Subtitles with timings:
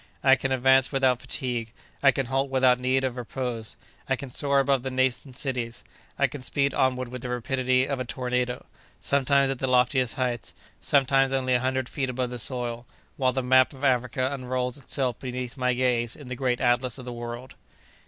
[0.23, 3.75] I can advance without fatigue, I can halt without need of repose!
[4.09, 5.83] I can soar above the nascent cities!
[6.17, 8.65] I can speed onward with the rapidity of a tornado,
[8.99, 12.87] sometimes at the loftiest heights, sometimes only a hundred feet above the soil,
[13.17, 17.05] while the map of Africa unrolls itself beneath my gaze in the great atlas of
[17.05, 17.53] the world."